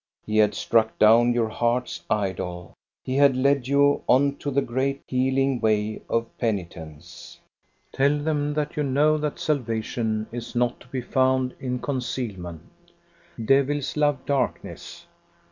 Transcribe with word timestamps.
He 0.25 0.37
had 0.37 0.55
struck 0.55 0.97
down 0.97 1.31
your 1.31 1.49
heart's 1.49 2.01
idol. 2.09 2.73
He 3.03 3.17
had 3.17 3.37
led 3.37 3.67
you 3.67 4.01
on 4.09 4.37
to 4.37 4.49
the 4.49 4.63
great, 4.63 5.03
healing 5.05 5.59
way 5.59 6.01
of 6.09 6.35
penitence. 6.39 7.39
Tell 7.93 8.17
them 8.17 8.55
that 8.55 8.75
you 8.75 8.81
know 8.81 9.19
that 9.19 9.37
salvation 9.37 10.25
is 10.31 10.55
not 10.55 10.79
to 10.79 10.87
be 10.87 11.01
found 11.01 11.53
in 11.59 11.77
concealment. 11.77 12.63
Devils 13.45 13.95
love 13.95 14.25
darkness. 14.25 15.05